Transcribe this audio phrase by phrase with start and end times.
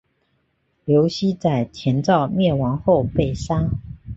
[0.83, 3.69] 刘熙在前赵灭亡后被杀。